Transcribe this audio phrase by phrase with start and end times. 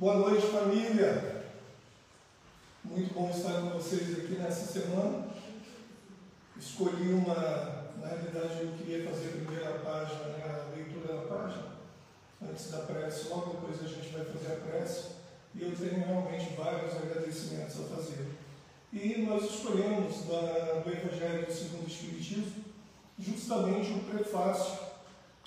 [0.00, 1.44] Boa noite, família.
[2.82, 5.28] Muito bom estar com vocês aqui nessa semana.
[6.58, 7.34] Escolhi uma,
[8.00, 11.66] na realidade, eu queria fazer a primeira página, né, a leitura da página,
[12.50, 15.08] antes da prece, logo depois a gente vai fazer a prece,
[15.54, 18.26] e eu tenho realmente vários agradecimentos a fazer.
[18.94, 22.64] E nós escolhemos da, do Evangelho segundo o Espiritismo
[23.18, 24.79] justamente um prefácio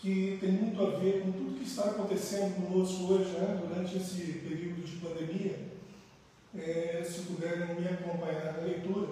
[0.03, 4.33] que tem muito a ver com tudo que está acontecendo conosco hoje, né, durante esse
[4.45, 5.57] período de pandemia.
[6.53, 9.07] É, se puderem me acompanhar na leitura,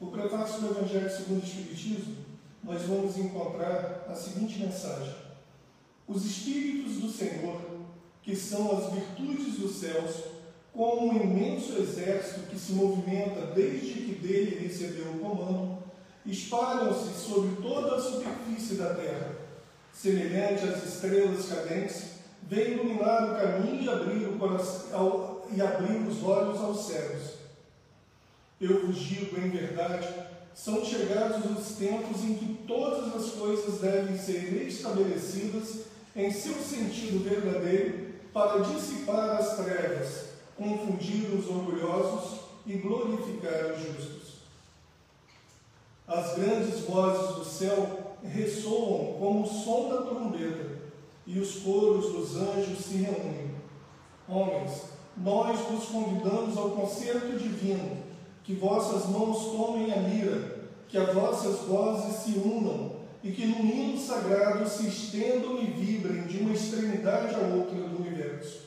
[0.00, 2.16] o prefácio do Evangelho segundo o Espiritismo,
[2.64, 5.14] nós vamos encontrar a seguinte mensagem:
[6.08, 7.60] Os Espíritos do Senhor,
[8.20, 10.16] que são as virtudes dos céus,
[10.72, 15.78] como um imenso exército que se movimenta desde que dele recebeu o comando,
[16.26, 19.43] espalham-se sobre toda a superfície da terra
[19.94, 22.04] semelhante às estrelas cadentes,
[22.42, 27.34] vem iluminar o caminho e abrir, o coração, e abrir os olhos aos céus.
[28.60, 30.08] Eu vos digo em verdade,
[30.54, 35.84] são chegados os tempos em que todas as coisas devem ser estabelecidas
[36.14, 40.26] em seu sentido verdadeiro para dissipar as trevas,
[40.56, 44.34] confundir os orgulhosos e glorificar os justos.
[46.06, 50.74] As grandes vozes do céu ressoam como o som da trombeta,
[51.26, 53.54] e os coros dos anjos se reúnem.
[54.28, 54.84] Homens,
[55.16, 57.98] nós vos convidamos ao concerto divino,
[58.42, 62.92] que vossas mãos tomem a lira, que as vossas vozes se unam,
[63.22, 68.02] e que no hino sagrado se estendam e vibrem de uma extremidade à outra do
[68.02, 68.64] universo.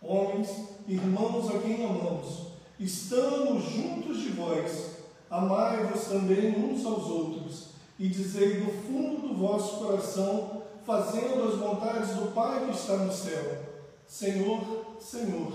[0.00, 0.48] Homens,
[0.86, 2.48] irmãos a quem amamos,
[2.78, 4.98] estamos juntos de vós,
[5.28, 7.73] amai-vos também uns aos outros
[8.04, 13.10] e dizei do fundo do vosso coração, fazendo as vontades do Pai que está no
[13.10, 13.64] céu:
[14.06, 15.54] Senhor, Senhor,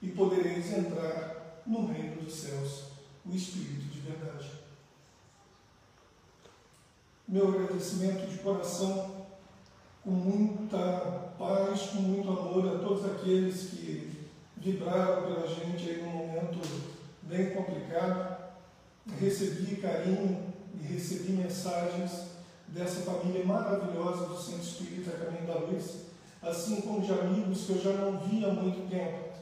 [0.00, 2.84] e podereis entrar no reino dos céus,
[3.26, 4.52] o Espírito de verdade.
[7.26, 9.26] Meu agradecimento de coração,
[10.04, 10.78] com muita
[11.36, 16.60] paz, com muito amor a todos aqueles que vibraram pela gente aí num momento
[17.22, 18.44] bem complicado.
[19.18, 22.34] Recebi carinho e recebi mensagens
[22.68, 26.04] dessa família maravilhosa do Centro Espírita Caminho da Luz,
[26.42, 29.34] assim como de amigos que eu já não via há muito tempo.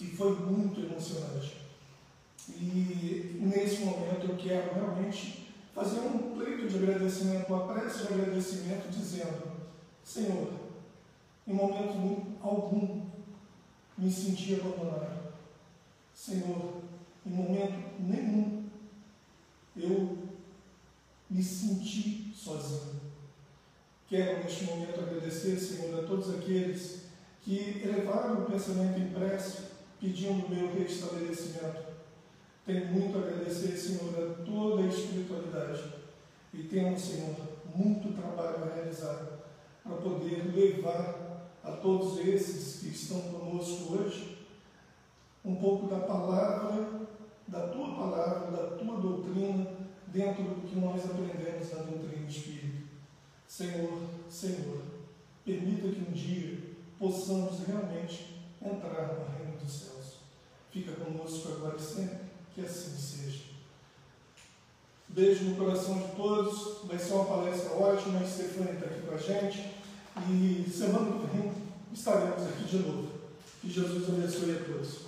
[0.00, 1.56] E foi muito emocionante.
[2.48, 8.90] E nesse momento eu quero realmente fazer um pleito de agradecimento, uma prece de agradecimento,
[8.90, 9.42] dizendo:
[10.04, 10.48] Senhor,
[11.46, 13.06] em momento algum
[13.98, 15.32] me senti abandonado.
[16.14, 16.82] Senhor,
[17.26, 18.64] em momento nenhum
[19.76, 20.25] eu
[21.28, 23.00] me senti sozinho.
[24.08, 27.06] Quero neste momento agradecer, Senhor, a todos aqueles
[27.42, 29.64] que elevaram o pensamento impresso
[30.00, 31.86] pedindo o meu restabelecimento.
[32.64, 35.92] Tenho muito a agradecer, Senhor, a toda a espiritualidade
[36.52, 37.34] e temos, Senhor,
[37.74, 39.26] muito trabalho a realizar
[39.82, 44.38] para poder levar a todos esses que estão conosco hoje
[45.44, 47.06] um pouco da palavra,
[47.46, 49.85] da tua palavra, da tua doutrina
[50.16, 52.86] dentro do que nós aprendemos na doutrina espírita.
[53.46, 54.82] Senhor, Senhor,
[55.44, 56.58] permita que um dia
[56.98, 60.16] possamos realmente entrar no reino dos céus.
[60.70, 62.18] Fica conosco agora e sempre,
[62.54, 63.44] que assim seja.
[65.08, 66.84] Beijo no coração de todos.
[66.84, 68.26] Vai ser uma palestra ótima.
[68.26, 69.74] Stefania está aqui com a gente.
[70.30, 71.52] E semana que vem
[71.92, 73.08] estaremos aqui de novo.
[73.60, 75.06] Que Jesus abençoe a todos.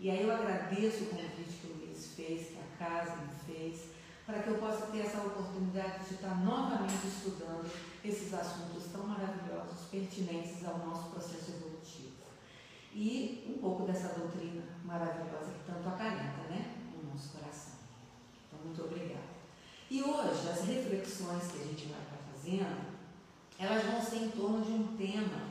[0.00, 3.90] E aí eu agradeço o convite que o Luiz fez, que a casa me fez,
[4.24, 7.68] para que eu possa ter essa oportunidade de estar novamente estudando
[8.04, 12.18] esses assuntos tão maravilhosos, pertinentes ao nosso processo evolutivo.
[12.94, 17.74] E um pouco dessa doutrina maravilhosa que tanto acalenta né, no nosso coração.
[18.46, 19.38] Então, muito obrigada.
[19.90, 22.98] E hoje, as reflexões que a gente vai estar fazendo,
[23.58, 25.48] elas vão ser em torno de um tema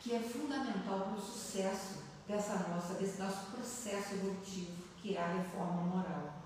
[0.00, 5.32] que é fundamental para o sucesso dessa nossa, desse nosso processo evolutivo, que é a
[5.32, 6.37] reforma moral.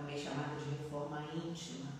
[0.00, 1.92] Também chamada de reforma íntima,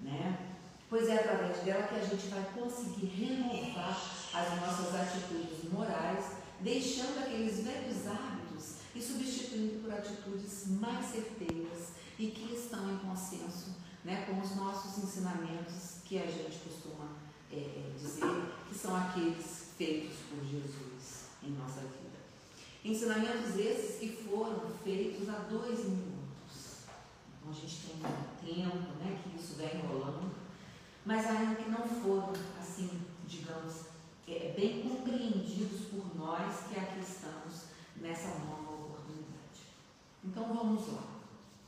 [0.00, 0.50] né?
[0.88, 3.98] Pois é através dela que a gente vai conseguir renovar
[4.34, 12.26] as nossas atitudes morais, deixando aqueles velhos hábitos e substituindo por atitudes mais certeiras e
[12.28, 13.74] que estão em consenso
[14.04, 17.08] né, com os nossos ensinamentos que a gente costuma
[17.50, 22.20] é, é dizer que são aqueles feitos por Jesus em nossa vida.
[22.84, 26.11] Ensinamentos esses que foram feitos há dois minutos.
[27.42, 27.76] Então a gente
[28.40, 30.30] tem um tempo né, que isso vem rolando,
[31.04, 33.86] mas ainda que não foram, assim, digamos,
[34.28, 37.64] é, bem compreendidos por nós que aqui estamos
[37.96, 39.66] nessa nova oportunidade.
[40.24, 41.02] Então vamos lá.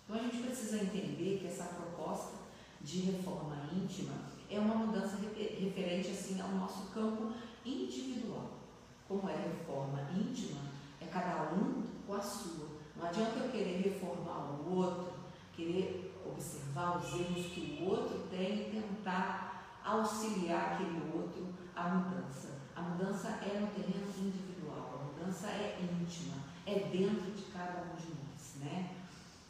[0.04, 2.34] Então a gente precisa entender que essa proposta
[2.80, 4.14] de reforma íntima
[4.48, 7.32] é uma mudança referente assim ao nosso campo
[7.66, 8.60] individual.
[9.08, 10.60] Como é reforma íntima,
[11.00, 12.68] é cada um com a sua.
[12.96, 15.13] Não adianta eu querer reformar o outro,
[15.54, 21.46] querer observar os erros que o outro tem e tentar auxiliar aquele outro
[21.76, 22.58] à mudança.
[22.74, 26.36] A mudança é no terreno individual, a mudança é íntima,
[26.66, 28.96] é dentro de cada um de nós, né?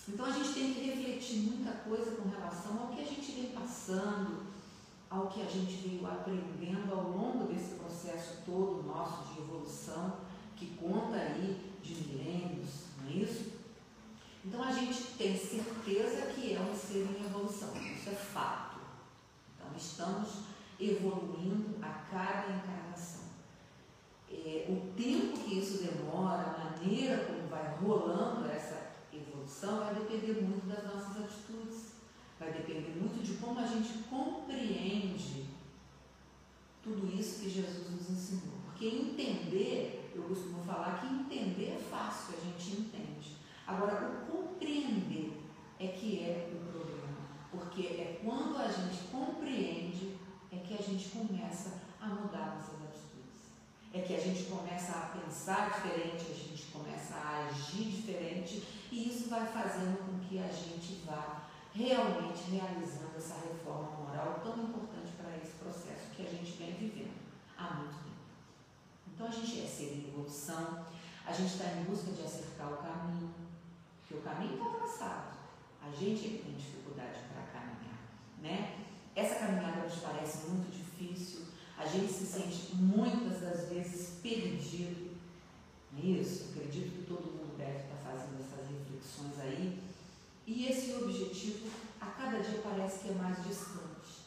[0.07, 3.53] Então a gente tem que refletir muita coisa com relação ao que a gente vem
[3.53, 4.43] passando,
[5.09, 10.19] ao que a gente veio aprendendo ao longo desse processo todo nosso de evolução,
[10.57, 13.54] que conta aí de milênios, não é isso?
[14.45, 18.79] Então a gente tem certeza que é um ser em evolução, isso é fato.
[19.57, 20.45] Então estamos
[20.79, 23.25] evoluindo a cada encarnação.
[24.31, 30.43] É, o tempo que isso demora, a maneira como vai rolando essa evolução vai depender
[30.43, 31.93] muito das nossas atitudes,
[32.39, 35.47] vai depender muito de como a gente compreende
[36.83, 38.59] tudo isso que Jesus nos ensinou.
[38.67, 43.37] Porque entender, eu costumo falar que entender é fácil, a gente entende.
[43.67, 45.41] Agora, o compreender
[45.81, 47.17] é que é o problema.
[47.51, 50.17] Porque é quando a gente compreende
[50.53, 53.51] é que a gente começa a mudar nossas atitudes.
[53.95, 59.09] É que a gente começa a pensar diferente, a gente começa a agir diferente e
[59.09, 65.13] isso vai fazendo com que a gente vá realmente realizando essa reforma moral tão importante
[65.17, 67.15] para esse processo que a gente vem vivendo
[67.57, 68.25] há muito tempo.
[69.15, 70.85] Então a gente é ser em evolução,
[71.25, 73.33] a gente está em busca de acertar o caminho,
[74.01, 75.35] porque o caminho está traçado.
[75.81, 77.99] A gente é que tem dificuldade para caminhar,
[78.43, 78.87] né?
[79.15, 81.47] Essa caminhada nos parece muito difícil,
[81.79, 85.15] a gente se sente muitas das vezes perdido,
[85.97, 86.51] é isso?
[86.51, 89.81] Acredito que todo mundo deve estar fazendo essas reflexões aí.
[90.47, 94.25] E esse objetivo, a cada dia, parece que é mais distante.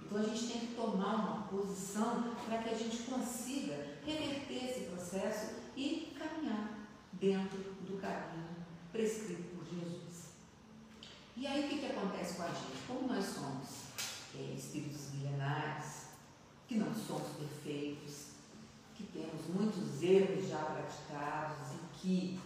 [0.00, 4.80] Então a gente tem que tomar uma posição para que a gente consiga reverter esse
[4.86, 8.56] processo e caminhar dentro do caminho
[8.90, 10.30] prescrito por Jesus.
[11.36, 12.86] E aí o que, que acontece com a gente?
[12.88, 13.68] Como nós somos
[14.34, 15.99] é, espíritos milenares,
[16.70, 18.26] que não somos perfeitos,
[18.94, 22.40] que temos muitos erros já praticados e que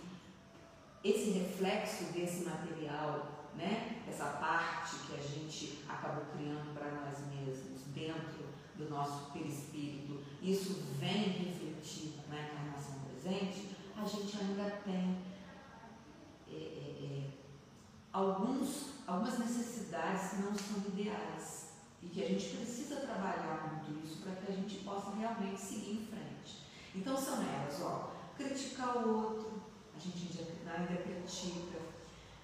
[1.05, 7.83] esse reflexo desse material, né, essa parte que a gente acabou criando para nós mesmos,
[7.95, 8.47] dentro
[8.79, 15.19] do nosso perispírito, isso vem refletir na encarnação presente, a gente ainda tem
[16.51, 17.31] é, é, é,
[18.11, 21.54] alguns, algumas necessidades que não são ideais
[22.05, 25.93] e que a gente precisa trabalhar muito isso para que a gente possa realmente seguir
[25.93, 26.67] em frente.
[26.95, 29.63] Então são elas, ó, criticar o outro,
[29.97, 30.25] a gente
[30.77, 31.79] ainda critica,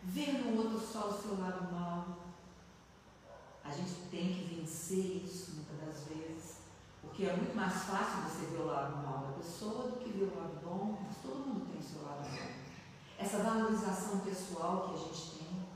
[0.02, 2.18] ver no outro só o seu lado mal.
[3.64, 6.56] A gente tem que vencer isso muitas das vezes,
[7.02, 10.24] porque é muito mais fácil você ver o lado mal da pessoa do que ver
[10.24, 12.60] o lado bom, mas todo mundo tem o seu lado bom.
[13.18, 15.66] Essa valorização pessoal que a gente tem,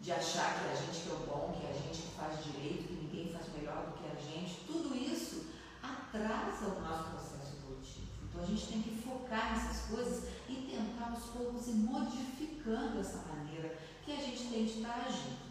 [0.00, 2.93] de achar que a gente que é o bom, que a gente que faz direito,
[3.34, 5.46] faz melhor do que a gente, tudo isso
[5.82, 8.06] atrasa o nosso processo evolutivo.
[8.22, 13.24] Então a gente tem que focar nessas coisas e tentar aos poucos ir modificando essa
[13.28, 15.44] maneira que a gente tem de estar agindo.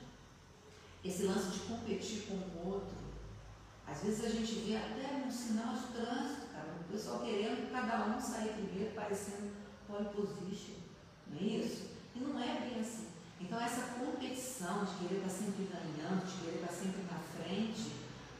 [1.03, 2.95] Esse lance de competir com o outro,
[3.85, 8.05] às vezes a gente vê até no sinal de trânsito, cara, o pessoal querendo cada
[8.05, 9.51] um sair primeiro, parecendo
[9.85, 10.75] pole position,
[11.27, 11.89] não é isso?
[12.15, 13.07] E não é bem assim.
[13.41, 17.02] Então essa competição de querer estar sempre ganhando, de querer estar sempre
[17.53, 17.91] frente,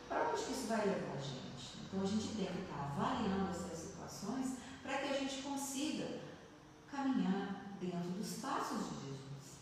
[0.09, 1.77] para onde que isso vai levar a gente?
[1.85, 6.21] Então a gente tem que estar avaliando essas situações para que a gente consiga
[6.91, 9.59] caminhar dentro dos passos de Jesus,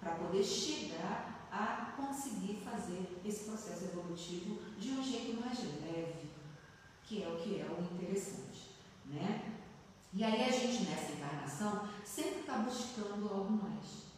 [0.00, 6.28] para poder chegar a conseguir fazer esse processo evolutivo de um jeito mais leve,
[7.04, 8.70] que é o que é o interessante,
[9.06, 9.54] né?
[10.12, 14.08] E aí a gente nessa encarnação sempre está buscando algo mais.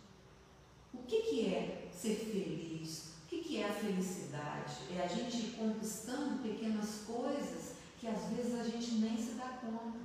[0.93, 2.70] O que, que é ser feliz.
[3.51, 4.75] Que é a felicidade?
[4.97, 9.59] É a gente ir conquistando pequenas coisas que às vezes a gente nem se dá
[9.61, 9.99] conta.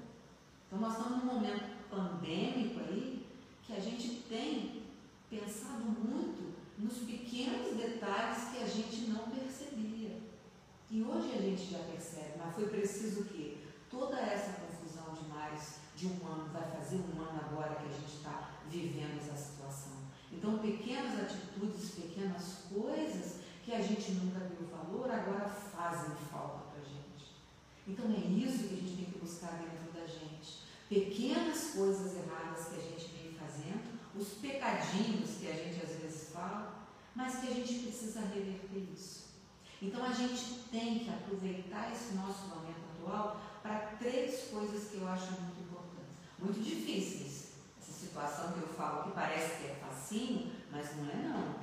[0.66, 3.24] Então nós estamos num momento pandêmico aí
[3.62, 4.82] que a gente tem
[5.30, 10.22] pensado muito nos pequenos detalhes que a gente não percebia.
[10.90, 13.58] E hoje a gente já percebe, mas foi preciso o quê?
[13.92, 17.92] Toda essa confusão de mais de um ano, vai fazer um ano agora que a
[17.92, 19.94] gente está vivendo essa situação.
[20.32, 23.35] Então, pequenas atitudes, pequenas coisas
[23.66, 27.34] que a gente nunca deu valor, agora fazem falta para a gente.
[27.88, 30.62] Então, é isso que a gente tem que buscar dentro da gente.
[30.88, 36.30] Pequenas coisas erradas que a gente vem fazendo, os pecadinhos que a gente às vezes
[36.32, 39.26] fala, mas que a gente precisa reverter isso.
[39.82, 45.08] Então, a gente tem que aproveitar esse nosso momento atual para três coisas que eu
[45.08, 47.54] acho muito importantes, muito difíceis.
[47.82, 51.56] Essa situação que eu falo que parece que é facinho, mas não é não.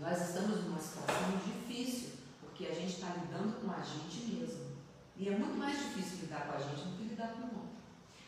[0.00, 4.70] Nós estamos numa situação difícil, porque a gente está lidando com a gente mesmo.
[5.14, 7.76] E é muito mais difícil lidar com a gente do que lidar com o outro.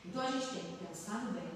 [0.04, 1.48] Então a gente tem que pensar no bem,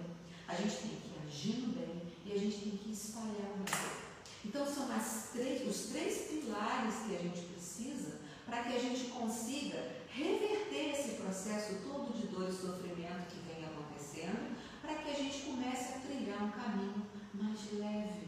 [0.49, 4.07] a gente tem que agir no bem e a gente tem que espalhar o bem.
[4.43, 4.89] Então são
[5.35, 11.21] três, os três pilares que a gente precisa para que a gente consiga reverter esse
[11.21, 15.99] processo todo de dor e sofrimento que vem acontecendo, para que a gente comece a
[15.99, 18.26] trilhar um caminho mais leve,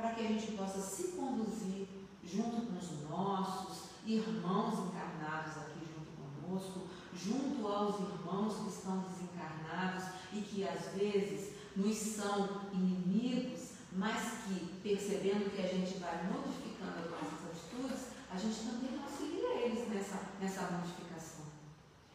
[0.00, 1.86] para que a gente possa se conduzir
[2.24, 10.04] junto com os nossos irmãos encarnados aqui junto conosco, junto aos irmãos que estão desencarnados
[10.32, 16.98] e que às vezes nos são inimigos, mas que percebendo que a gente vai modificando
[17.04, 21.44] as nossas atitudes, a gente também auxilia eles nessa, nessa modificação.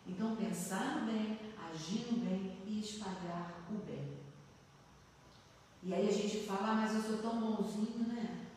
[0.07, 1.39] Então, pensar no bem,
[1.71, 4.14] agir no bem e espalhar o bem.
[5.85, 8.47] E aí a gente fala, ah, mas eu sou tão bonzinho, né?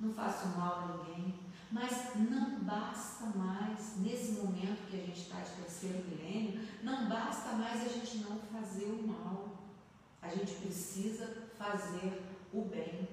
[0.00, 1.34] Não faço mal a ninguém.
[1.70, 7.52] Mas não basta mais, nesse momento que a gente está de terceiro milênio, não basta
[7.56, 9.58] mais a gente não fazer o mal.
[10.22, 12.22] A gente precisa fazer
[12.54, 13.06] o bem.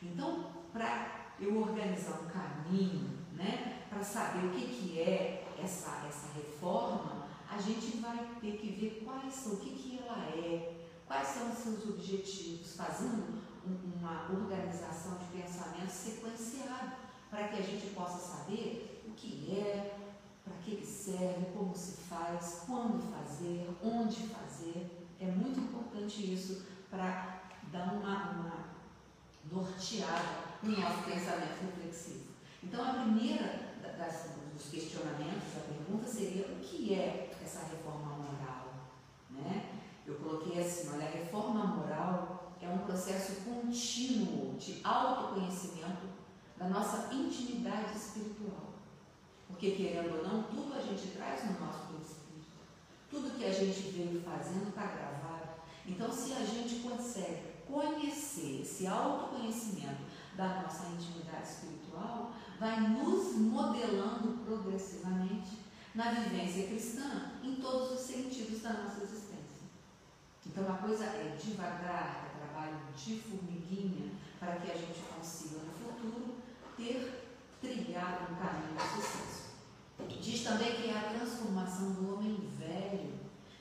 [0.00, 6.28] Então, para eu organizar um caminho, né, para saber o que, que é essa, essa
[6.36, 11.28] reforma, a gente vai ter que ver quais são, o que, que ela é, quais
[11.28, 16.92] são os seus objetivos, fazendo uma organização de pensamento sequenciado,
[17.30, 19.96] para que a gente possa saber o que é,
[20.44, 25.08] para que ele serve, como se faz, quando fazer, onde fazer.
[25.18, 27.42] É muito importante isso para
[27.72, 28.64] dar uma, uma
[29.50, 32.34] norteada no nosso pensamento reflexivo.
[32.62, 38.72] Então, a primeira das, dos questionamentos, da pergunta seria o que é essa reforma moral?
[39.30, 39.73] Né?
[40.06, 46.06] Eu coloquei assim, olha, a reforma moral é um processo contínuo de autoconhecimento
[46.56, 48.74] da nossa intimidade espiritual.
[49.48, 52.24] Porque, querendo ou não, tudo a gente traz no nosso espírito.
[53.10, 55.48] Tudo que a gente veio fazendo está gravado.
[55.86, 60.02] Então, se a gente consegue conhecer esse autoconhecimento
[60.36, 65.58] da nossa intimidade espiritual vai nos modelando progressivamente
[65.94, 69.23] na vivência cristã em todos os sentidos da nossa existência.
[70.54, 75.72] Então a coisa é devagar, é trabalho de formiguinha para que a gente consiga no
[75.72, 76.36] futuro
[76.76, 77.24] ter
[77.60, 79.54] trilhado um caminho de sucesso.
[80.22, 83.14] Diz também que é a transformação do homem velho,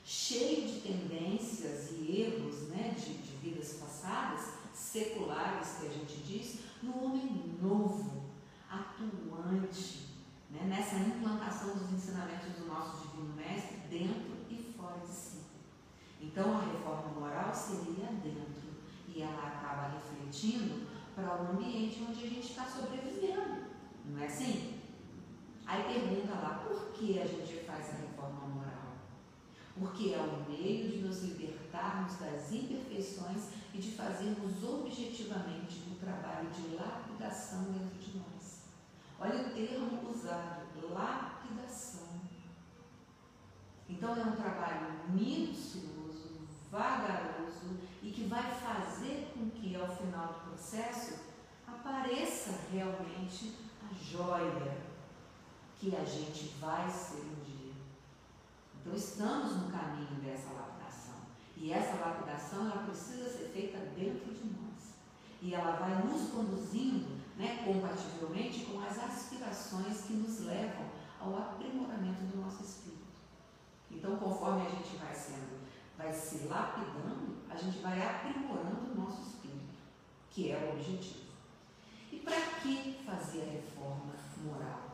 [0.05, 6.59] cheio de tendências e erros né, de, de vidas passadas, seculares que a gente diz,
[6.83, 8.21] no homem novo,
[8.69, 10.09] atuante,
[10.51, 15.43] né, nessa implantação dos ensinamentos do nosso Divino Mestre dentro e fora de si.
[16.23, 18.73] Então a reforma moral seria dentro
[19.07, 23.65] e ela acaba refletindo para o ambiente onde a gente está sobrevivendo,
[24.05, 24.79] não é assim?
[25.65, 28.93] Aí pergunta lá, por que a gente faz a reforma moral?
[29.77, 36.49] Porque é o meio de nos libertarmos das imperfeições e de fazermos objetivamente o trabalho
[36.49, 38.63] de lapidação dentro de nós.
[39.19, 42.03] Olha o termo usado, lapidação.
[43.89, 45.92] Então é um trabalho minucioso,
[46.73, 51.19] vagaroso e que vai fazer com que ao final do processo
[51.67, 53.55] apareça realmente
[53.87, 54.81] a joia
[55.77, 57.73] que a gente vai ser um dia.
[58.81, 61.15] Então estamos no caminho dessa lapidação.
[61.55, 64.95] E essa lapidação ela precisa ser feita dentro de nós.
[65.41, 70.85] E ela vai nos conduzindo né, compativelmente com as aspirações que nos levam
[71.19, 73.03] ao aprimoramento do nosso espírito.
[73.91, 75.62] Então, conforme a gente vai sendo,
[75.97, 79.43] vai se lapidando, a gente vai aprimorando o nosso espírito.
[80.29, 81.31] que é o objetivo.
[82.12, 84.91] E para que fazer a reforma moral?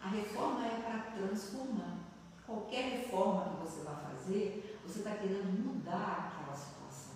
[0.00, 1.98] A reforma é para transformar.
[2.46, 7.14] Qualquer reforma que você vai fazer, você está querendo mudar aquela situação.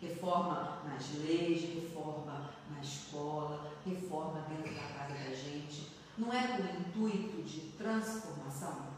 [0.00, 5.94] Reforma nas leis, reforma na escola, reforma dentro da casa da gente.
[6.18, 8.94] Não é com o intuito de transformação?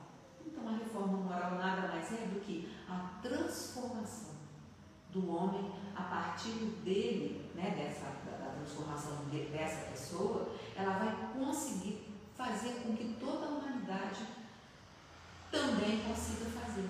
[0.56, 4.34] Então a reforma moral nada mais é do que a transformação
[5.10, 6.50] do homem a partir
[6.82, 13.46] dele, né, dessa, da, transformação de, dessa pessoa, ela vai conseguir fazer com que toda
[13.46, 14.26] a humanidade
[15.50, 16.88] também consiga fazer.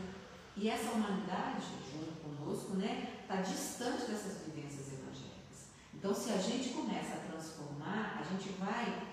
[0.57, 5.69] E essa humanidade, junto conosco, né, está distante dessas vivências evangélicas.
[5.93, 9.07] Então, se a gente começa a transformar, a gente vai,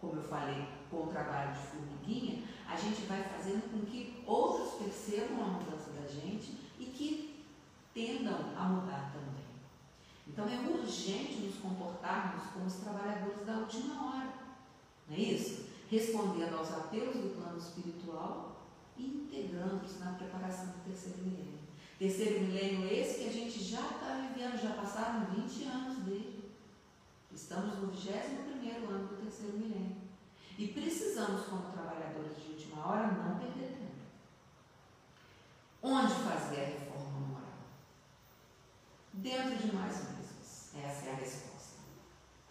[0.00, 4.74] como eu falei, com o trabalho de formiguinha, a gente vai fazendo com que outros
[4.74, 7.44] percebam a mudança da gente e que
[7.94, 9.44] tendam a mudar também.
[10.26, 14.32] Então é urgente nos comportarmos como os trabalhadores da última hora,
[15.08, 15.66] não é isso?
[15.90, 21.58] Respondendo aos apelos do plano espiritual e integrando-os na preparação do terceiro milênio.
[21.98, 26.52] Terceiro milênio esse que a gente já está vivendo, já passaram 20 anos dele.
[27.32, 30.07] Estamos no 21 ano do terceiro milênio.
[30.58, 34.02] E precisamos, como trabalhadores de última hora, não perder tempo.
[35.80, 37.52] Onde fazer a reforma moral?
[39.12, 40.74] Dentro de nós mesmos.
[40.74, 41.78] Essa é a resposta.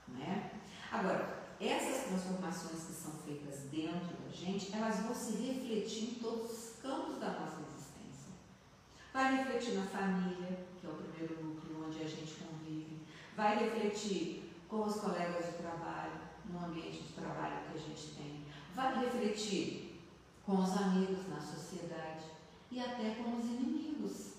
[0.08, 0.52] Né?
[0.90, 6.52] Agora, essas transformações que são feitas dentro da gente, elas vão se refletir em todos
[6.52, 8.32] os campos da nossa existência.
[9.12, 13.02] Vai refletir na família, que é o primeiro núcleo onde a gente convive.
[13.36, 18.46] Vai refletir com os colegas de trabalho, no ambiente de trabalho que a gente tem.
[18.76, 20.02] Vai refletir
[20.46, 22.26] com os amigos na sociedade
[22.72, 24.34] e até com os inimigos.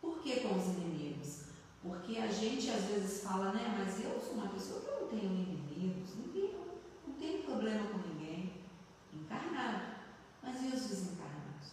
[0.00, 1.44] Por que com os inimigos?
[1.82, 5.08] Porque a gente às vezes fala, né, mas eu sou uma pessoa que eu não
[5.08, 6.54] tenho inimigos, ninguém,
[7.06, 8.52] não tenho problema com ninguém.
[9.12, 9.96] Encarnado.
[10.42, 11.70] Mas e os desencarnados?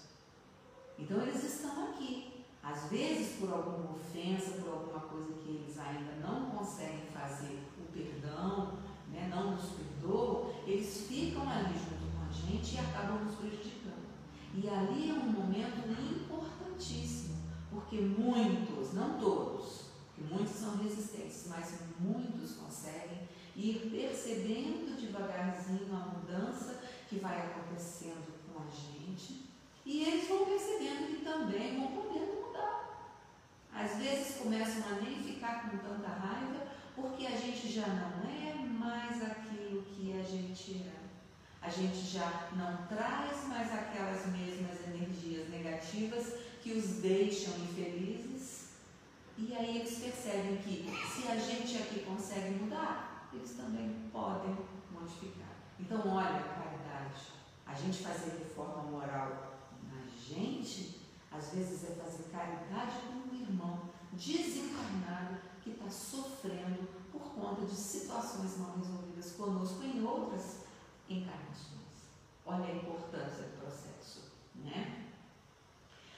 [0.97, 2.45] Então eles estão aqui.
[2.63, 7.66] Às vezes por alguma ofensa, por alguma coisa que eles ainda não conseguem fazer
[8.03, 8.79] perdão,
[9.12, 14.07] né, não nos perdoam, eles ficam ali junto com a gente e acabam nos prejudicando.
[14.53, 17.38] E ali é um momento importantíssimo,
[17.69, 26.17] porque muitos, não todos, porque muitos são resistentes, mas muitos conseguem ir percebendo devagarzinho a
[26.17, 29.47] mudança que vai acontecendo com a gente
[29.86, 33.15] e eles vão percebendo que também vão podendo mudar.
[33.73, 36.66] Às vezes começam a nem ficar com tanta raiva
[36.97, 40.97] porque a gente já não é mais aquilo que a gente é.
[41.62, 48.71] A gente já não traz mais aquelas mesmas energias negativas que os deixam infelizes.
[49.38, 54.57] E aí eles percebem que se a gente aqui consegue mudar, eles também podem
[54.91, 55.55] modificar.
[55.79, 57.21] Então, olha, caridade,
[57.65, 59.57] a gente fazer reforma moral
[60.27, 67.65] gente, às vezes, é fazer caridade com um irmão desencarnado que está sofrendo por conta
[67.65, 70.63] de situações mal resolvidas conosco em outras
[71.10, 71.77] encarnações.
[72.45, 75.06] Olha a importância do processo, né?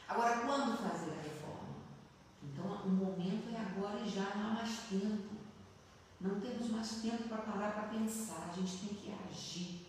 [0.07, 1.75] Agora, quando fazer a reforma?
[2.43, 5.39] Então, o momento é agora e já não há mais tempo.
[6.19, 9.87] Não temos mais tempo para parar para pensar, a gente tem que agir.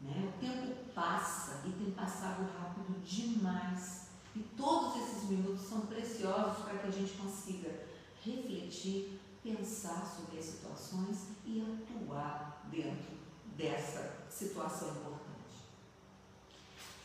[0.00, 0.32] Né?
[0.34, 4.08] O tempo passa e tem passado rápido demais.
[4.34, 7.91] E todos esses minutos são preciosos para que a gente consiga
[8.24, 13.12] refletir, pensar sobre as situações e atuar dentro
[13.56, 15.22] dessa situação importante.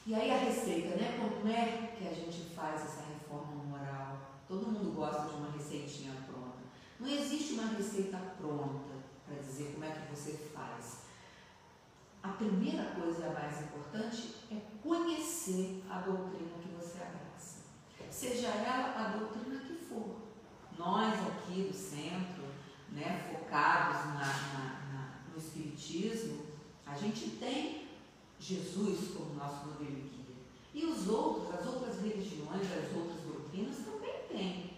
[0.06, 1.18] E aí a receita, né?
[1.18, 4.18] Como é que a gente faz essa reforma moral?
[4.48, 6.58] Todo mundo gosta de uma receitinha pronta.
[7.00, 11.08] Não existe uma receita pronta para dizer como é que você faz
[12.28, 17.60] a primeira coisa mais importante é conhecer a doutrina que você abraça.
[18.12, 19.67] Seja ela a doutrina.
[20.78, 22.44] Nós aqui do centro,
[22.92, 26.46] né, focados na, na, na, no Espiritismo,
[26.86, 27.88] a gente tem
[28.40, 30.36] Jesus como nosso modelo guia.
[30.74, 34.78] E os outros, as outras religiões, as outras doutrinas também têm.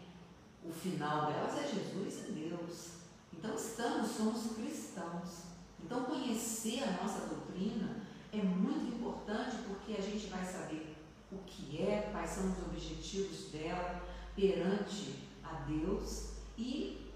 [0.63, 2.89] O final delas é Jesus e Deus.
[3.33, 5.49] Então estamos, somos cristãos.
[5.83, 7.97] Então, conhecer a nossa doutrina
[8.31, 10.95] é muito importante porque a gente vai saber
[11.31, 14.01] o que é, quais são os objetivos dela
[14.35, 17.09] perante a Deus e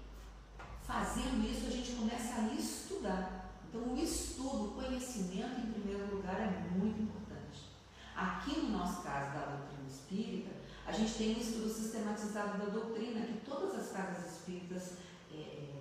[0.82, 3.50] fazendo isso a gente começa a estudar.
[3.68, 7.70] Então, o estudo, o conhecimento, em primeiro lugar, é muito importante.
[8.14, 10.50] Aqui no nosso caso da doutrina espírita,
[10.86, 14.98] A gente tem um estudo sistematizado da doutrina que todas as casas espíritas
[15.32, 15.80] é,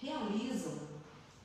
[0.00, 0.74] realizam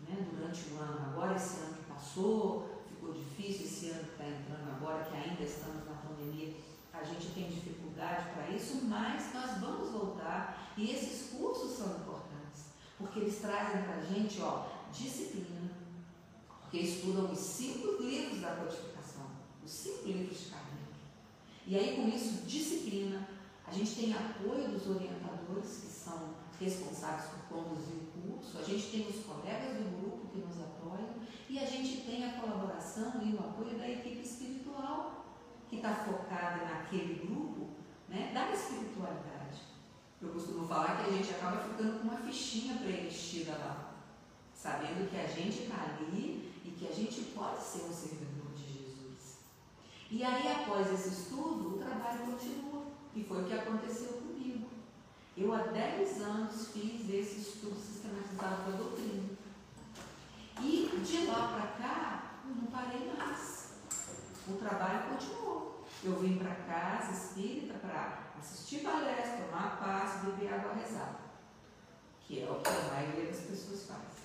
[0.08, 1.12] né, durante o ano.
[1.12, 5.44] Agora, esse ano que passou, ficou difícil, esse ano que está entrando agora, que ainda
[5.44, 6.54] estamos na pandemia,
[6.94, 12.72] a gente tem dificuldade para isso, mas nós vamos voltar e esses cursos são importantes,
[12.98, 15.72] porque eles trazem para a gente ó, disciplina,
[16.62, 19.26] porque estudam os cinco livros da codificação,
[19.64, 20.70] os cinco livros de Kardec.
[21.68, 23.28] E aí, com isso, disciplina,
[23.68, 28.92] a gente tem apoio dos orientadores, que são responsáveis por conduzir o curso, a gente
[28.92, 31.16] tem os colegas do grupo que nos apoiam,
[31.50, 35.26] e a gente tem a colaboração e o apoio da equipe espiritual,
[35.70, 37.59] que está focada naquele grupo
[38.10, 39.62] né, da espiritualidade.
[40.22, 43.94] Eu costumo falar que a gente acaba ficando com uma fichinha preenchida lá,
[44.54, 48.64] sabendo que a gente está ali e que a gente pode ser um servidor de
[48.64, 49.38] Jesus.
[50.12, 54.68] E aí, após esse estudo, o trabalho continua, e foi o que aconteceu comigo.
[55.38, 59.30] Eu, há 10 anos, fiz esse estudo sistematizado da doutrina.
[60.62, 63.70] E de lá para cá, não parei mais.
[64.48, 65.69] O trabalho continuou.
[66.04, 71.20] Eu vim para casa espírita para assistir palestra, tomar passe, beber água rezada,
[72.22, 74.20] que é o que a maioria das pessoas faz.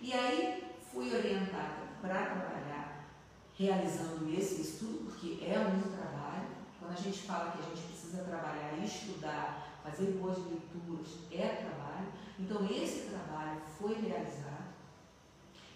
[0.00, 3.06] E aí fui orientada para trabalhar
[3.58, 6.46] realizando esse estudo, porque é um trabalho.
[6.78, 12.06] Quando a gente fala que a gente precisa trabalhar, estudar, fazer boas leituras, é trabalho.
[12.38, 14.66] Então esse trabalho foi realizado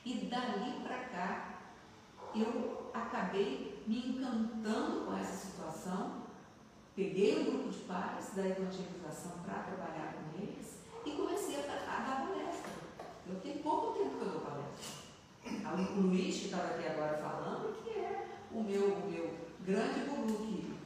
[0.04, 1.60] e dali para cá,
[2.34, 6.22] eu acabei me encantando com essa situação.
[6.94, 12.28] Peguei um grupo de pais da evangelização para trabalhar com eles e comecei a, dar
[12.28, 12.70] palestra.
[13.28, 15.00] Eu tenho pouco tempo que eu dou palestra.
[15.96, 20.38] O Luiz, que estava aqui agora falando, que é o meu, o meu grande guru
[20.38, 20.76] que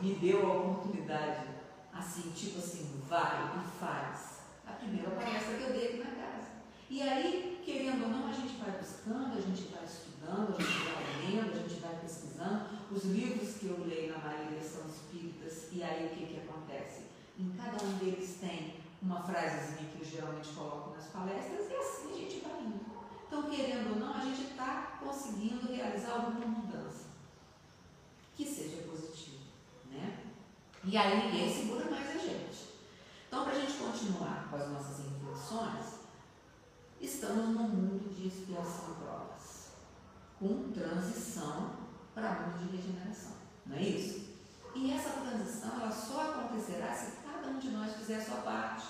[0.00, 1.48] me deu a oportunidade,
[1.92, 4.44] assim, tipo assim, vai e faz.
[4.64, 6.50] A primeira palestra que eu dei na casa.
[6.88, 10.78] E aí, querendo ou não, a gente vai buscando, a gente vai estudando, a gente
[10.84, 12.66] vai lendo, a gente vai pesquisando.
[12.90, 15.68] Os livros que eu leio, na maioria, são espíritas.
[15.72, 17.02] E aí, o que, que acontece?
[17.38, 22.12] Em cada um deles tem uma frasezinha que eu geralmente coloco nas palestras e assim
[22.12, 22.80] a gente vai indo.
[23.26, 27.04] Então, querendo ou não, a gente está conseguindo realizar alguma mudança
[28.34, 29.42] que seja positiva.
[29.90, 30.24] Né?
[30.84, 32.74] E aí, ninguém segura mais a gente.
[33.26, 36.04] Então, para a gente continuar com as nossas reflexões,
[37.00, 39.23] estamos num mundo de expiação provas,
[40.38, 41.76] com transição
[42.14, 43.32] para mundo de regeneração,
[43.66, 44.34] não é isso?
[44.74, 48.86] E essa transição ela só acontecerá se cada um de nós fizer a sua parte.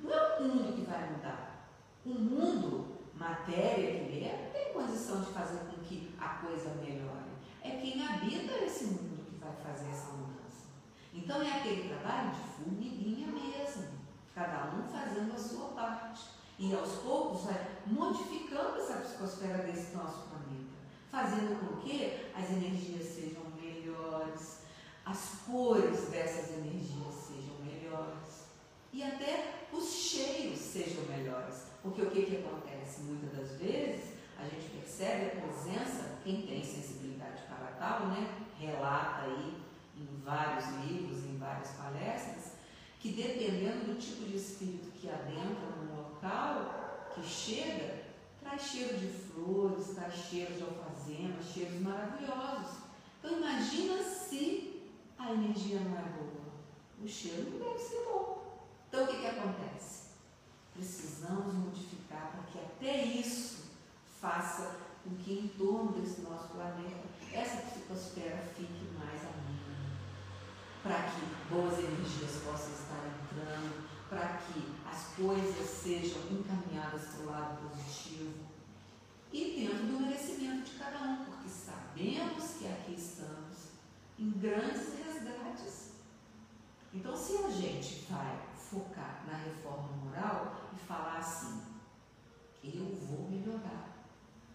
[0.00, 1.66] Não é o mundo que vai mudar.
[2.06, 7.28] O mundo, matéria que é, não tem condição de fazer com que a coisa melhore.
[7.62, 10.68] É quem habita esse mundo que vai fazer essa mudança.
[11.12, 13.88] Então é aquele trabalho de formiguinha mesmo,
[14.32, 16.38] cada um fazendo a sua parte.
[16.60, 20.27] E aos poucos vai modificando essa psicosfera desse nosso
[21.18, 24.60] fazendo com que as energias sejam melhores,
[25.04, 28.46] as cores dessas energias sejam melhores
[28.92, 31.66] e até os cheiros sejam melhores.
[31.82, 33.00] Porque o que, que acontece?
[33.02, 38.28] Muitas das vezes a gente percebe a presença, quem tem sensibilidade para tal, né?
[38.60, 39.56] relata aí
[39.96, 42.52] em vários livros, em várias palestras,
[43.00, 48.08] que dependendo do tipo de espírito que adentra no local que chega
[48.48, 50.62] traz cheiro de flores, traz cheiro de
[51.42, 52.78] cheiros maravilhosos.
[53.18, 56.48] Então imagina se a energia não é boa.
[57.02, 58.66] O cheiro não deve ser bom.
[58.88, 60.08] Então o que, que acontece?
[60.74, 63.70] Precisamos modificar para que até isso
[64.20, 69.58] faça com que em torno desse nosso planeta essa psicosfera fique mais amena.
[70.82, 77.30] Para que boas energias possam estar entrando, para que as coisas sejam encaminhadas para o
[77.30, 78.57] lado positivo
[79.32, 83.72] e dentro do merecimento de cada um, porque sabemos que aqui estamos
[84.18, 85.92] em grandes resgates.
[86.92, 91.62] Então, se a gente vai focar na reforma moral e falar assim,
[92.64, 93.88] eu vou melhorar.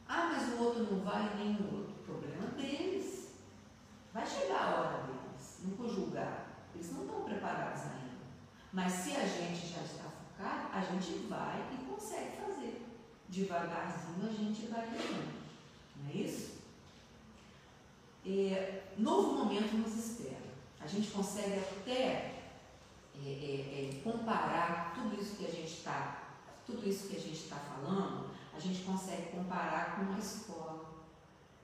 [0.07, 1.93] Ah, mas o outro não vai nem o outro.
[2.05, 3.31] Problema deles.
[4.13, 5.59] Vai chegar a hora deles.
[5.63, 6.47] Não vou julgar.
[6.75, 8.23] Eles não estão preparados ainda.
[8.71, 12.42] Mas se a gente já está focado, a gente vai e consegue fazer.
[13.33, 15.33] Devagarzinho a gente vai levando.
[15.97, 16.57] Não é isso?
[18.23, 20.53] É, novo momento nos espera.
[20.79, 22.43] A gente consegue até
[23.15, 26.35] é, é, é, comparar tudo isso que a gente está,
[26.67, 30.93] tudo isso que a gente está falando, a gente consegue comparar com uma escola.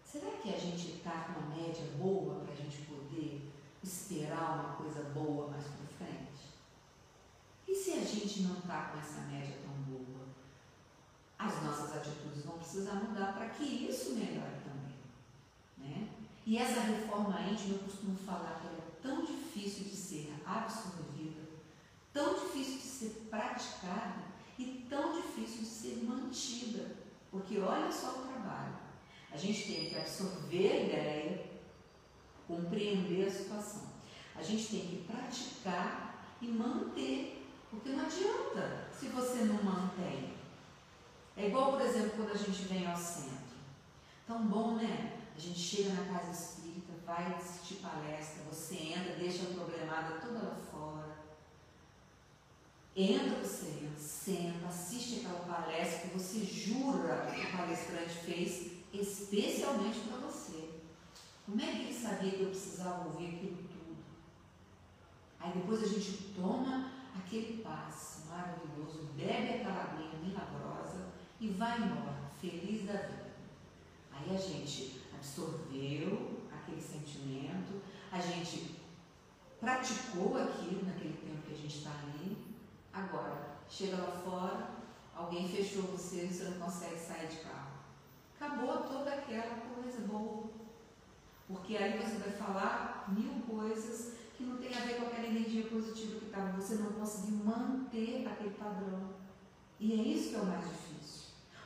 [0.03, 3.47] Será que a gente está com uma média boa para a gente poder
[3.83, 6.49] esperar uma coisa boa mais para frente?
[7.67, 9.68] E se a gente não está com essa média tão?
[11.49, 14.95] As nossas atitudes vão precisar mudar para que isso melhore também.
[15.79, 16.09] Né?
[16.45, 21.41] E essa reforma íntima, eu costumo falar que ela é tão difícil de ser absorvida,
[22.13, 24.25] tão difícil de ser praticada
[24.59, 26.97] e tão difícil de ser mantida.
[27.31, 28.77] Porque olha só o trabalho.
[29.31, 31.45] A gente tem que absorver a ideia,
[32.47, 33.89] compreender a situação.
[34.35, 40.38] A gente tem que praticar e manter, porque não adianta se você não mantém.
[41.39, 43.55] É igual, por exemplo, quando a gente vem ao centro.
[44.27, 45.21] Tão bom, né?
[45.33, 50.37] A gente chega na casa espírita, vai assistir palestra, você entra, deixa a problemada toda
[50.37, 51.15] lá fora.
[52.93, 60.17] Entra você, senta, assiste aquela palestra que você jura que o palestrante fez especialmente para
[60.17, 60.71] você.
[61.45, 63.95] Como é que ele sabia que eu precisava ouvir aquilo tudo?
[65.39, 72.31] Aí depois a gente toma aquele passe maravilhoso, bebe aquela aguinha milagrosa e vai embora,
[72.39, 73.29] feliz da vida.
[74.11, 78.75] Aí a gente absorveu aquele sentimento, a gente
[79.59, 82.37] praticou aquilo naquele tempo que a gente está ali.
[82.91, 84.69] Agora, chega lá fora,
[85.15, 87.79] alguém fechou você e você não consegue sair de carro.
[88.39, 90.49] Acabou toda aquela coisa boa.
[91.47, 95.67] Porque aí você vai falar mil coisas que não tem a ver com aquela energia
[95.67, 96.51] positiva que estava.
[96.51, 99.09] Você não conseguiu manter aquele padrão.
[99.79, 100.88] E é isso que é o mais difícil.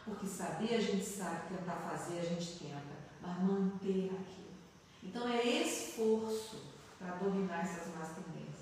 [0.06, 2.82] Porque saber a gente sabe, tentar fazer a gente tenta,
[3.22, 4.54] mas manter aquilo.
[5.02, 8.54] Então é esforço para dominar essas más tendências.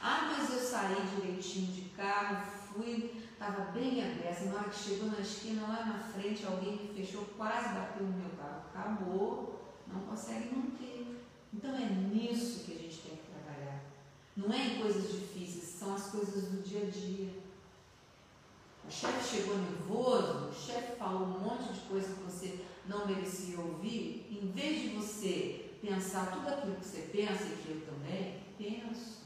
[0.00, 4.44] Ah, mas eu saí direitinho de carro, fui, estava bem aberta.
[4.44, 8.12] Na hora que chegou na esquina, lá na frente, alguém que fechou, quase bateu no
[8.12, 8.62] meu carro.
[8.72, 11.26] Acabou, não consegue manter.
[11.52, 13.82] Então é nisso que a gente tem que trabalhar.
[14.36, 17.32] Não é em coisas difíceis, são as coisas do dia a dia.
[18.86, 23.58] O chefe chegou nervoso, o chefe falou um monte de coisa que você não merecia
[23.58, 24.28] ouvir.
[24.30, 29.22] Em vez de você pensar tudo aquilo que você pensa e que eu também penso,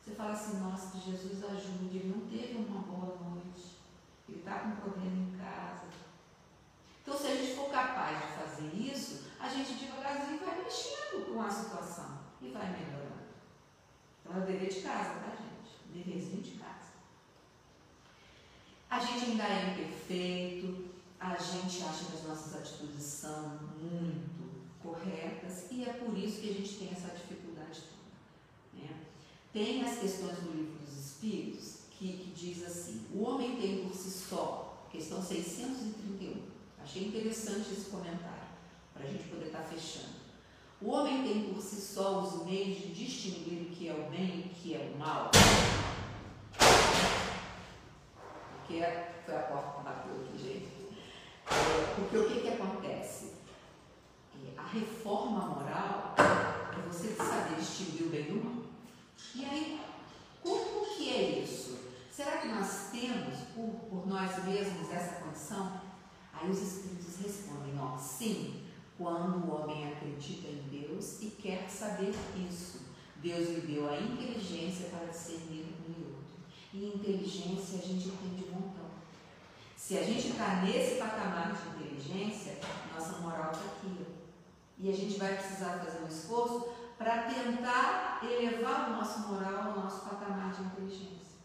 [0.00, 3.78] você fala assim, nossa, que Jesus ajude, ele não teve uma boa noite,
[4.28, 5.84] ele está com problema em casa.
[7.02, 11.40] Então, se a gente for capaz de fazer isso, a gente devagarzinho vai mexendo com
[11.40, 13.30] a situação e vai melhorando.
[14.20, 16.04] Então, é o dever de casa, tá, gente?
[16.04, 16.59] Deverzinho de casa.
[18.90, 24.50] A gente ainda é imperfeito, a gente acha que as nossas atitudes são muito
[24.82, 28.82] corretas e é por isso que a gente tem essa dificuldade toda.
[28.82, 28.90] Né?
[29.52, 33.94] Tem as questões do livro dos Espíritos que, que diz assim: o homem tem por
[33.94, 36.42] si só, questão 631.
[36.82, 38.48] Achei interessante esse comentário,
[38.92, 40.18] para a gente poder estar tá fechando.
[40.82, 44.40] O homem tem por si só os meios de distinguir o que é o bem
[44.40, 45.30] e o que é o mal.
[48.70, 48.86] Porque
[49.26, 50.68] foi a porta que bateu aqui, gente.
[51.50, 53.32] É, porque o que, que acontece?
[54.32, 58.62] É, a reforma moral é você saber distinguir o bem do mal.
[59.34, 59.80] E aí,
[60.40, 61.80] como que é isso?
[62.12, 65.80] Será que nós temos, por, por nós mesmos, essa condição?
[66.32, 72.14] Aí os Espíritos respondem, ó, sim, quando o homem acredita em Deus e quer saber
[72.48, 72.82] isso.
[73.16, 76.09] Deus lhe deu a inteligência para discernir um
[76.72, 78.90] e inteligência a gente tem de montão.
[79.76, 82.58] Se a gente está nesse patamar de inteligência,
[82.94, 84.06] nossa moral está aqui.
[84.78, 89.80] E a gente vai precisar fazer um esforço para tentar elevar o nosso moral ao
[89.82, 91.38] nosso patamar de inteligência.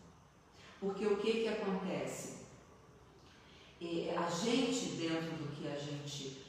[0.79, 2.45] Porque o que, que acontece?
[3.81, 6.45] É, a gente, dentro do que a gente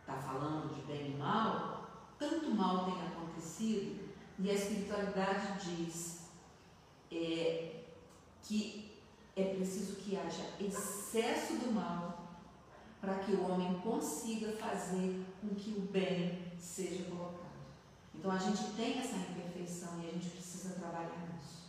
[0.00, 6.11] está falando de bem e mal, tanto mal tem acontecido, e a espiritualidade diz
[7.12, 7.84] é,
[8.42, 8.90] que
[9.36, 12.38] é preciso que haja excesso do mal
[13.00, 17.42] para que o homem consiga fazer com que o bem seja colocado.
[18.14, 21.62] Então a gente tem essa imperfeição e a gente precisa trabalhar nisso.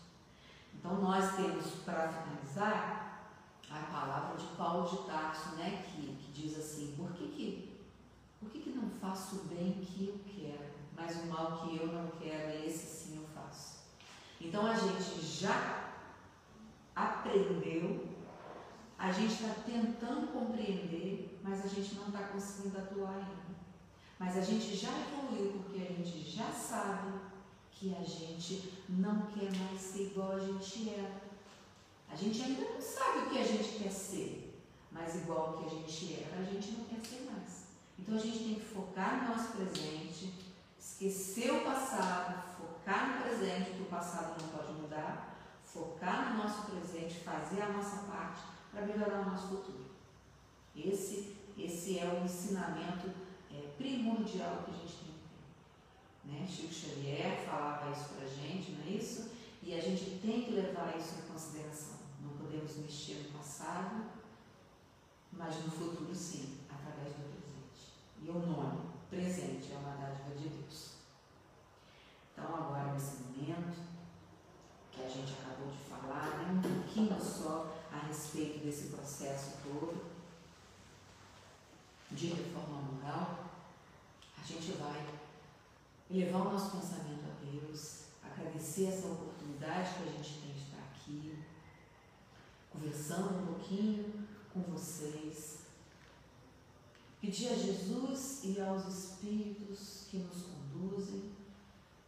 [0.75, 3.03] Então nós temos, para finalizar,
[3.69, 7.79] a palavra de Paulo de Tarso, né, que, que diz assim, por que, que,
[8.39, 11.87] por que, que não faço o bem que eu quero, mas o mal que eu
[11.87, 13.22] não quero, esse sim.
[14.43, 15.91] Então a gente já
[16.95, 18.07] aprendeu,
[18.97, 23.53] a gente está tentando compreender, mas a gente não está conseguindo atuar ainda.
[24.19, 27.19] Mas a gente já evoluiu porque a gente já sabe
[27.71, 31.23] que a gente não quer mais ser igual a gente era.
[32.09, 35.69] A gente ainda não sabe o que a gente quer ser, mas igual que a
[35.69, 37.63] gente era, a gente não quer ser mais.
[37.97, 40.31] Então a gente tem que focar no nosso presente,
[40.79, 42.52] esquecer o passado,
[42.83, 47.69] focar no presente, que o passado não pode mudar, focar no nosso presente, fazer a
[47.69, 48.41] nossa parte
[48.71, 49.85] para melhorar o nosso futuro.
[50.75, 53.09] Esse, esse é o ensinamento
[53.51, 55.13] é, primordial que a gente tem.
[56.25, 56.47] Né?
[56.47, 59.31] Chico Xavier falava isso para a gente, não é isso?
[59.61, 61.95] E a gente tem que levar isso em consideração.
[62.21, 64.03] Não podemos mexer no passado,
[65.31, 67.93] mas no futuro sim, através do presente.
[68.21, 70.92] E o nome, presente, é uma dádiva de Deus.
[72.43, 73.73] Então agora nesse momento
[74.91, 80.11] que a gente acabou de falar, né, um pouquinho só a respeito desse processo todo
[82.11, 83.49] de reforma moral,
[84.37, 85.07] a gente vai
[86.11, 90.83] levar o nosso pensamento a Deus, agradecer essa oportunidade que a gente tem de estar
[90.91, 91.45] aqui,
[92.69, 95.59] conversando um pouquinho com vocês.
[97.21, 101.42] Pedir a Jesus e aos Espíritos que nos conduzem,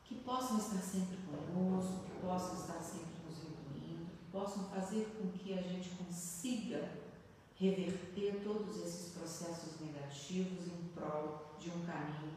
[0.07, 5.31] que possam estar sempre conosco, que possam estar sempre nos reunindo, que possam fazer com
[5.31, 6.91] que a gente consiga
[7.55, 12.33] reverter todos esses processos negativos em prol de um caminho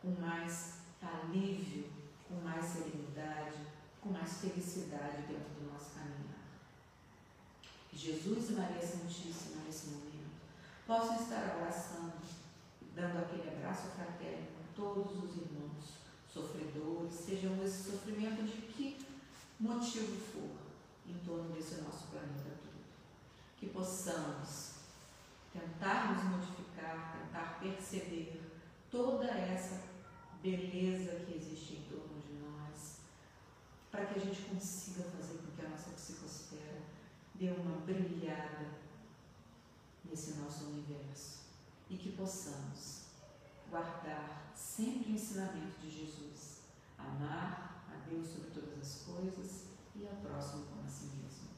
[0.00, 1.90] com mais alívio,
[2.26, 3.58] com mais serenidade,
[4.00, 6.40] com mais felicidade dentro do nosso caminhar.
[7.92, 10.30] Jesus e Maria Santíssima, nesse momento,
[10.86, 12.14] possam estar abraçando,
[12.94, 15.99] dando aquele abraço fraterno com todos os irmãos
[16.32, 18.98] sofredores, sejam esse sofrimento de que
[19.58, 20.50] motivo for
[21.06, 22.80] em torno desse nosso planeta todo.
[23.58, 24.74] Que possamos
[25.52, 28.40] tentar nos modificar, tentar perceber
[28.90, 29.82] toda essa
[30.42, 33.00] beleza que existe em torno de nós,
[33.90, 36.82] para que a gente consiga fazer com que a nossa psicosfera
[37.34, 38.78] dê uma brilhada
[40.04, 41.40] nesse nosso universo
[41.90, 42.99] e que possamos
[43.70, 46.62] guardar sempre o ensinamento de Jesus,
[46.98, 51.48] amar a Deus sobre todas as coisas e ao próximo como a si mesmo.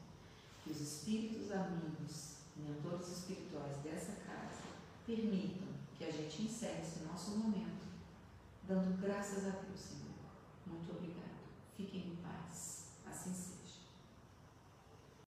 [0.62, 4.62] Que os espíritos amigos, mentores espirituais dessa casa,
[5.06, 7.82] permitam que a gente encerre esse nosso momento
[8.72, 10.14] dando graças a Deus, Senhor.
[10.66, 11.42] Muito obrigado.
[11.76, 12.71] Fiquem em paz.